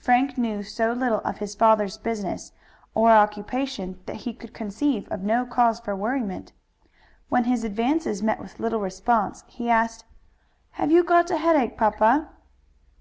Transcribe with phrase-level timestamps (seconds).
[0.00, 2.52] Frank knew so little of his father's business
[2.94, 6.52] or occupation that he could conceive of no cause for worriment.
[7.30, 10.04] When his advances met with little response he asked:
[10.78, 12.28] "Have you got a headache, papa?"